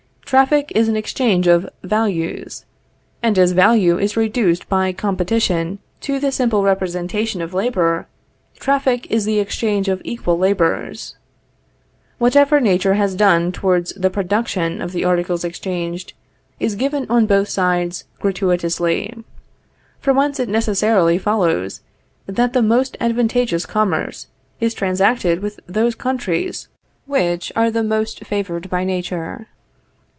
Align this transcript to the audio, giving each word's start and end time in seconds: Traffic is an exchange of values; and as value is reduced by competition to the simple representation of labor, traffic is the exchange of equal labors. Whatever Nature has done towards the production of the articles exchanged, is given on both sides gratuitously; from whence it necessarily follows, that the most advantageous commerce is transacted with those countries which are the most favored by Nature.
Traffic 0.31 0.71
is 0.73 0.87
an 0.87 0.95
exchange 0.95 1.45
of 1.47 1.69
values; 1.83 2.63
and 3.21 3.37
as 3.37 3.51
value 3.51 3.97
is 3.99 4.15
reduced 4.15 4.69
by 4.69 4.93
competition 4.93 5.79
to 5.99 6.19
the 6.19 6.31
simple 6.31 6.63
representation 6.63 7.41
of 7.41 7.53
labor, 7.53 8.07
traffic 8.57 9.11
is 9.11 9.25
the 9.25 9.39
exchange 9.41 9.89
of 9.89 10.01
equal 10.05 10.37
labors. 10.37 11.17
Whatever 12.17 12.61
Nature 12.61 12.93
has 12.93 13.13
done 13.13 13.51
towards 13.51 13.91
the 13.91 14.09
production 14.09 14.81
of 14.81 14.93
the 14.93 15.03
articles 15.03 15.43
exchanged, 15.43 16.13
is 16.61 16.75
given 16.75 17.05
on 17.09 17.25
both 17.25 17.49
sides 17.49 18.05
gratuitously; 18.21 19.13
from 19.99 20.15
whence 20.15 20.39
it 20.39 20.47
necessarily 20.47 21.17
follows, 21.17 21.81
that 22.25 22.53
the 22.53 22.61
most 22.61 22.95
advantageous 23.01 23.65
commerce 23.65 24.27
is 24.61 24.73
transacted 24.73 25.41
with 25.41 25.59
those 25.67 25.93
countries 25.93 26.69
which 27.05 27.51
are 27.53 27.69
the 27.69 27.83
most 27.83 28.23
favored 28.25 28.69
by 28.69 28.85
Nature. 28.85 29.47